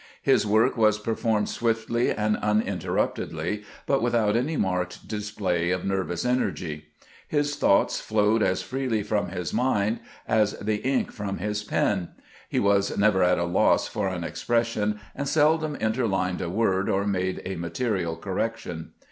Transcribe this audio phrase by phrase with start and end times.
[0.23, 6.25] His work was per formed swiftly and uninterruptedly, but without any marked display of nervous
[6.25, 6.85] energy.
[7.27, 12.09] His thoughts flowed as freely from his mind as the ink from his pen;
[12.49, 17.05] he was never at a loss for an expression, and seldom interlined a word or
[17.05, 18.93] made a material correction.